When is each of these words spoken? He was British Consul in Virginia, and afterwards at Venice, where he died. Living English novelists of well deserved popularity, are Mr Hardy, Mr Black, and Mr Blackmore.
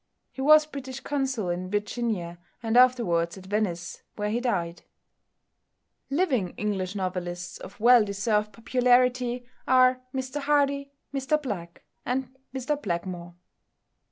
He 0.31 0.41
was 0.41 0.65
British 0.65 0.99
Consul 1.01 1.49
in 1.49 1.69
Virginia, 1.69 2.39
and 2.63 2.75
afterwards 2.75 3.37
at 3.37 3.45
Venice, 3.45 4.01
where 4.15 4.31
he 4.31 4.39
died. 4.39 4.81
Living 6.09 6.55
English 6.57 6.95
novelists 6.95 7.59
of 7.59 7.79
well 7.79 8.03
deserved 8.03 8.51
popularity, 8.51 9.45
are 9.67 10.01
Mr 10.11 10.41
Hardy, 10.41 10.91
Mr 11.13 11.39
Black, 11.39 11.83
and 12.03 12.35
Mr 12.51 12.81
Blackmore. 12.81 13.35